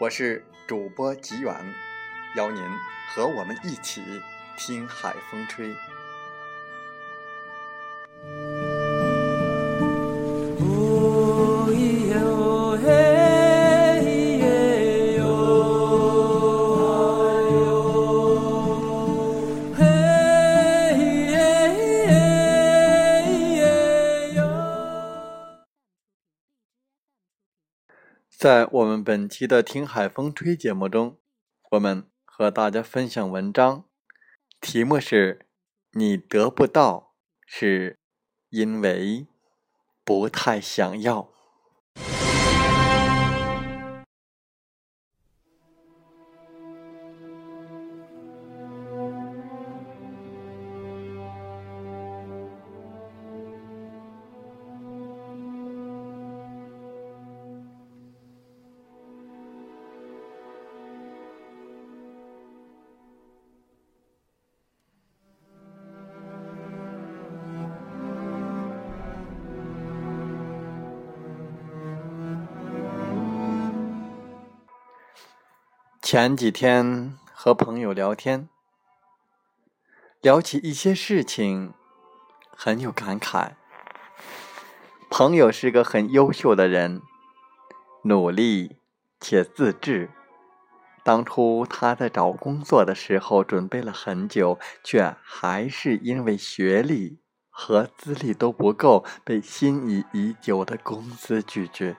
[0.00, 1.54] 我是主播吉远。
[2.34, 2.60] 邀您
[3.14, 4.02] 和我们一起
[4.56, 5.72] 听海风吹。
[28.44, 31.16] 在我们本期的《听海风吹》节目中，
[31.70, 32.06] 我们。
[32.26, 33.86] 和大家分享文章，
[34.60, 35.46] 题目是
[35.96, 37.14] “你得不到，
[37.46, 37.98] 是
[38.50, 39.26] 因为
[40.04, 41.32] 不太想要”。
[76.04, 78.50] 前几天和朋友聊天，
[80.20, 81.72] 聊起一些事情，
[82.54, 83.52] 很有感慨。
[85.08, 87.00] 朋友是个很优秀的人，
[88.02, 88.76] 努力
[89.18, 90.10] 且自制。
[91.02, 101.96] 当初他在找工作的时候，准备了很久，却还是因为学历和资历都不够，被心仪已久的公司拒绝。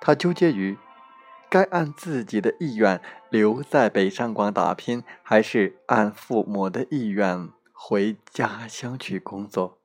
[0.00, 0.78] 他纠结于。
[1.52, 2.98] 该按自己的意愿
[3.28, 9.76] 留在北上广打拼，还是按父母的意愿回家乡去工作？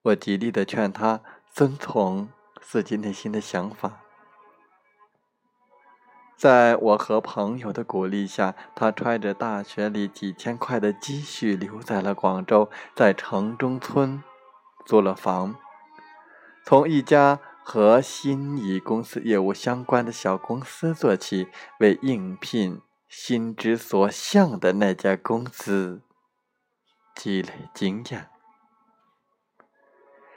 [0.00, 1.20] 我极力的劝他
[1.52, 2.30] 遵从
[2.62, 4.00] 自己内心的想法。
[6.38, 14.22] 在我和朋友的鼓励下，他揣着大学里几千块的积蓄留在了广州，在城中村
[14.86, 15.54] 租了房，
[16.64, 17.40] 从一家。
[17.66, 21.48] 和心仪公司业务相关的小公司做起，
[21.80, 26.02] 为应聘心之所向的那家公司
[27.16, 28.28] 积累经验。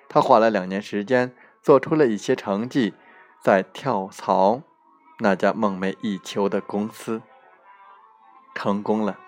[0.08, 2.94] 他花了两年时间，做出了一些成绩，
[3.44, 4.62] 在跳槽
[5.20, 7.22] 那家梦寐以求的公司
[8.56, 9.20] 成功了。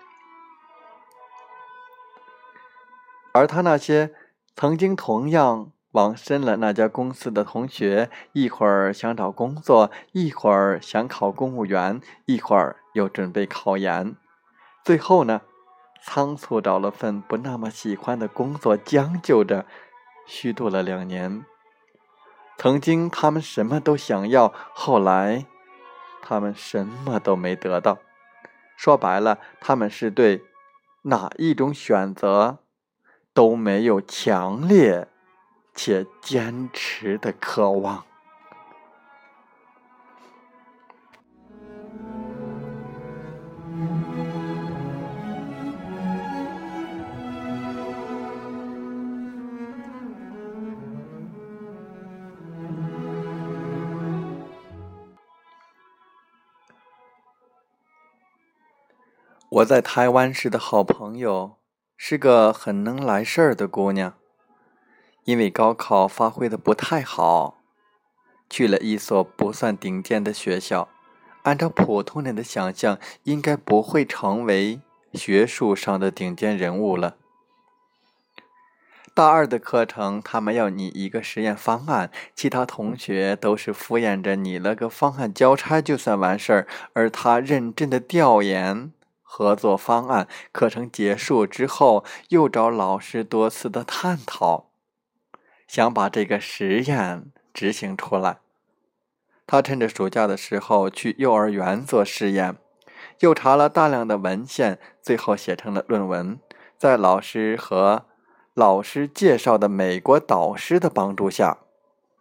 [3.34, 4.14] 而他那些
[4.56, 5.70] 曾经同样。
[5.92, 14.14] 往深了那家公司的同学，一会儿想找工作，一会儿想考公务员，一会儿又准备考研，
[14.84, 15.40] 最后呢，
[16.02, 19.66] 仓促找了份不那么喜欢的工作，将就着
[20.26, 21.44] 虚度了两年。
[22.56, 25.46] 曾经他们什么都想要，后来
[26.22, 27.98] 他们什么都没得到。
[28.76, 30.44] 说白了，他们是对
[31.02, 32.58] 哪一种选择
[33.34, 35.08] 都没有强烈。
[35.82, 38.04] 且坚持的渴望。
[59.48, 61.56] 我在台湾时的好朋友，
[61.96, 64.19] 是个很能来事儿的姑娘。
[65.24, 67.58] 因为高考发挥的不太好，
[68.48, 70.88] 去了一所不算顶尖的学校。
[71.42, 74.80] 按照普通人的想象，应该不会成为
[75.14, 77.16] 学术上的顶尖人物了。
[79.12, 90.28] 大二的课程，他们要拟一个实验方案，其他同学都是敷衍着拟了个方案交差就算完事儿，而他认真的调研合作方案。
[90.52, 94.69] 课程结束之后，又找老师多次的探讨，
[95.70, 98.38] 想把这个实验执行出来。
[99.46, 102.56] 他趁着暑假的时候去幼儿园做试验，
[103.20, 106.40] 又查了大量的文献，最后写成了论文，
[106.76, 108.06] 在老师和。
[108.54, 111.58] 老师介绍的美国导师的帮助下，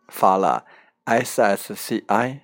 [0.07, 0.65] 发了
[1.05, 2.41] SSCI。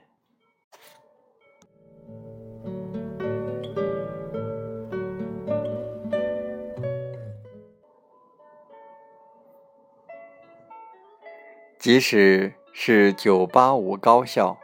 [11.85, 14.57] 即使是985高校，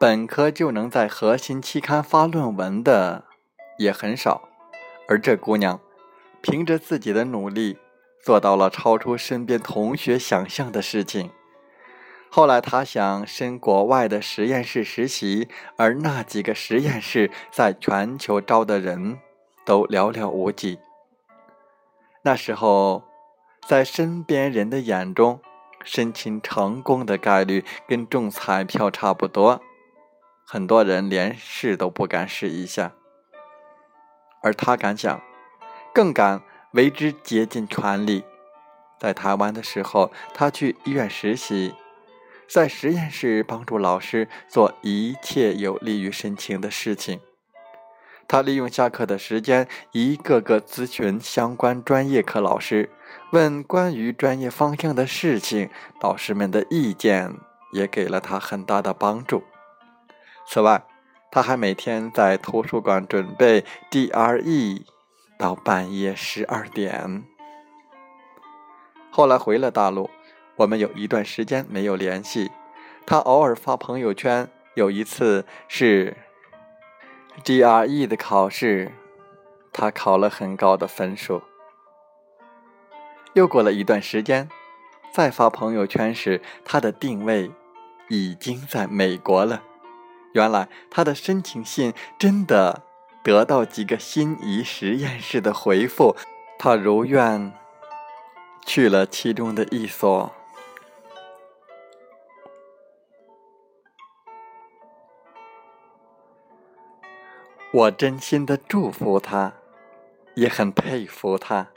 [0.00, 3.22] 本科就能在核心期刊发论文的
[3.78, 4.48] 也很少，
[5.06, 5.80] 而这姑娘
[6.42, 7.78] 凭着自己的努力。
[8.20, 11.30] 做到了超出身边同学想象的事情。
[12.30, 19.20] 后来，他想申国外的实验室实习，而那几个实验室在全球招的人
[19.64, 20.80] 都寥寥无几。
[22.22, 23.04] 那时候，
[23.68, 25.40] 在身边人的眼中，
[25.88, 29.62] 申请成功的概率跟中彩票差不多，
[30.46, 32.92] 很多人连试都不敢试一下。
[34.42, 35.18] 而他敢想，
[35.94, 36.42] 更敢。
[36.72, 38.22] 为之竭尽全力。
[39.00, 41.74] 在台湾的时候，他去医院实习，
[42.46, 47.20] 在实验室帮助老师做一切有利于申请的事情。
[48.28, 52.90] 他利用下课的时间，一个个咨询相关专业课老师，
[53.32, 55.70] 问关于专业方向的事情。
[55.98, 57.34] 导师们的意见
[57.72, 59.42] 也给了他很大的帮助。
[60.46, 60.84] 此外，
[61.32, 64.82] 他还每天在图书馆准备 DRE。
[65.38, 67.22] 到半夜十二点，
[69.08, 70.10] 后来回了大陆，
[70.56, 72.50] 我们有一段时间没有联系。
[73.06, 76.16] 他偶尔发朋友圈，有一次是
[77.44, 78.92] GRE 的考试，
[79.72, 81.42] 他考了很高的分数。
[83.34, 84.48] 又过了一段时间，
[85.12, 87.50] 再发朋友圈时，他的定位
[88.08, 89.62] 已经在美国了。
[90.32, 92.82] 原来他的申请信真的。
[93.20, 96.16] 得到几个心仪实验室的回复，
[96.58, 97.52] 他如愿
[98.64, 100.32] 去了其中的一所。
[107.70, 109.52] 我真心的祝福他，
[110.34, 111.68] 也很佩服他。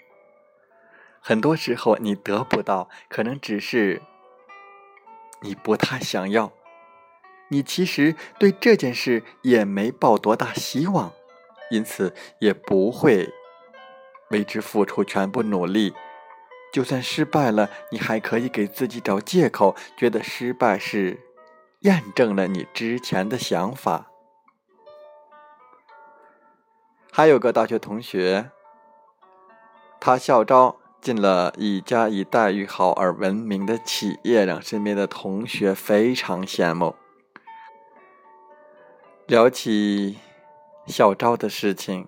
[1.20, 4.02] 很多时候，你得不到，可能只是
[5.42, 6.54] 你不太想要，
[7.50, 11.12] 你其实对这件事也没抱多大希望。
[11.70, 13.30] 因此也不会
[14.30, 15.94] 为之付出全部努力，
[16.74, 21.22] 就算失败了，你还可以给自己找借口，觉得失败是
[21.80, 24.11] 验证了你之前的想法。
[27.12, 28.52] 还有个大学同学，
[30.00, 36.96] 他校招进了一家以待遇好而闻名的企业，让身边的同学非常羡慕。
[39.28, 40.18] 聊起。
[40.88, 42.08] 校招的事情，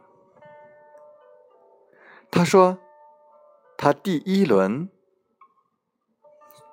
[2.31, 2.79] 他说，
[3.77, 4.89] 他第一轮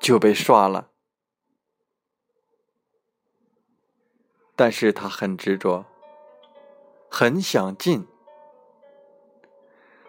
[0.01, 0.89] 就被刷了，
[4.57, 5.85] 但是他很执着，
[7.11, 8.09] 很想进，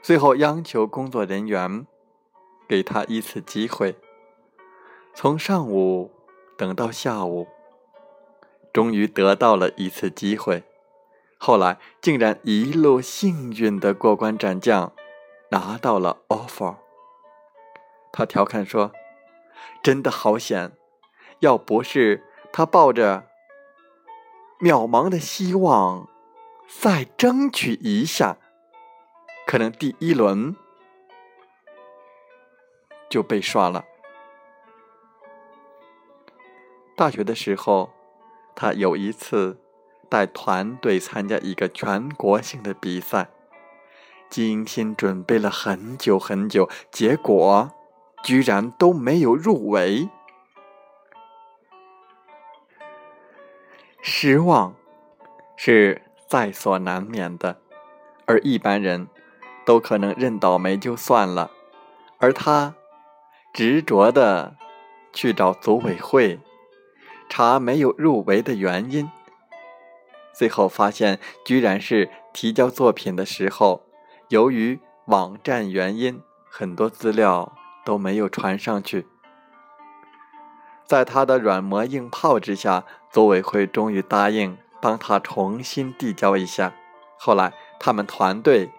[0.01, 1.85] 最后央求工作人员
[2.67, 3.95] 给他一次机会，
[5.13, 6.11] 从上午
[6.57, 7.47] 等到下午，
[8.73, 10.63] 终于得到了一次机会。
[11.37, 14.91] 后来竟然一路幸运的过关斩将，
[15.49, 16.75] 拿到了 offer。
[18.11, 18.91] 他调侃说
[19.83, 20.71] ：“真的好险，
[21.39, 23.27] 要不是他抱着
[24.59, 26.07] 渺茫的希望
[26.67, 28.37] 再争取一下，
[29.51, 30.55] 可能第一轮
[33.09, 33.83] 就被刷了。”
[36.95, 37.91] 大学的时候，
[38.55, 39.57] 他有一次。
[40.09, 43.29] 带团队参加一个全国性的比赛，
[44.29, 47.71] 精心准备了很久很久，结果
[48.21, 50.09] 居然都没有入围，
[54.01, 54.75] 失望
[55.55, 57.61] 是在所难免的，
[58.25, 59.07] 而一般人
[59.65, 61.51] 都可能认倒霉就算了，
[62.17, 62.75] 而他
[63.53, 64.55] 执着的
[65.13, 66.39] 去找组委会
[67.29, 69.09] 查没有入围的原因。
[70.33, 73.83] 最后发现，居然是提交作品的时候，
[74.29, 77.53] 由于网站原因，很多资料
[77.83, 79.07] 都没有传上去。
[80.85, 86.73] 在他的软磨硬泡之下，组委会终于答应帮他重新递交一下。
[87.17, 88.71] 后来，他们团队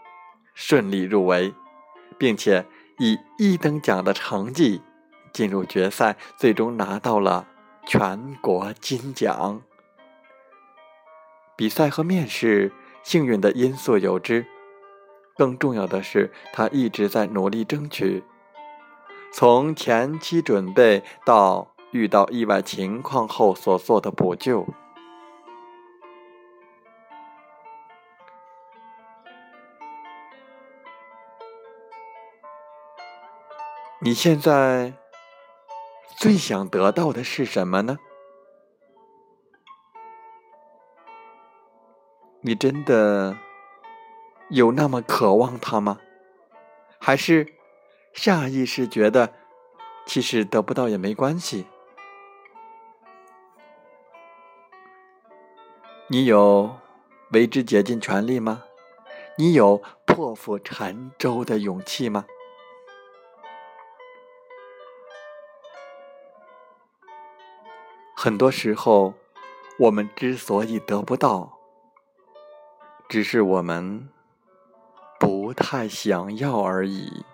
[0.54, 1.54] 顺利入围，
[2.18, 2.66] 并且
[2.98, 4.82] 以一等奖的成绩
[5.32, 7.46] 进入决赛，最终拿到了
[7.86, 9.62] 全国金奖。
[11.56, 14.46] 比赛和面试，幸运的因素有之，
[15.36, 18.22] 更重要的是，他一直在努力争取。
[19.32, 24.66] 从前期准备到遇到意外情况后所做的补救。
[34.04, 34.94] 你现在
[36.18, 37.98] 最想得到的是什么呢？
[42.40, 43.36] 你真的
[44.48, 46.00] 有那么渴望他吗？
[46.98, 47.54] 还是
[48.12, 49.32] 下意识觉得
[50.04, 51.66] 其实得不到也没关系？
[56.08, 56.76] 你有
[57.30, 58.64] 为之竭尽全力吗？
[59.38, 62.26] 你有破釜沉舟的勇气吗？
[68.24, 69.14] 很多时候，
[69.80, 71.58] 我们之所以得不到，
[73.08, 74.08] 只是我们
[75.18, 77.24] 不太想要而已。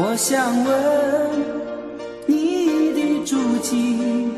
[0.00, 0.70] 我想问
[2.24, 4.30] 你的足迹，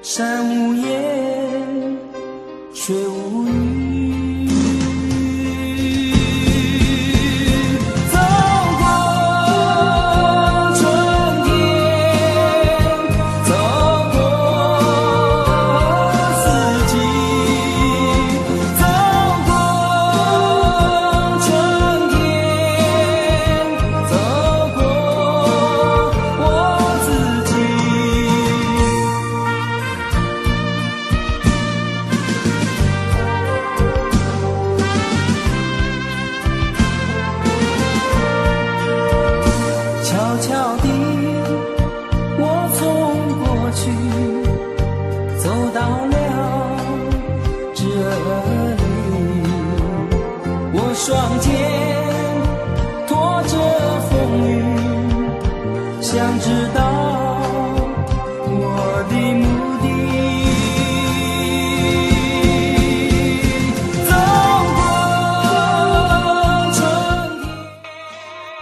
[0.00, 1.09] 山无言，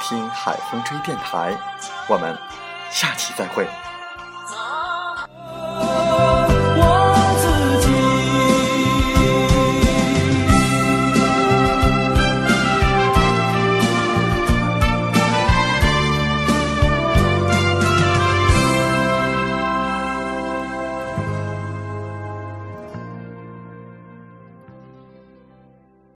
[0.00, 1.56] 听海风吹电台”。
[2.08, 2.36] 我们
[2.90, 3.87] 下期再会。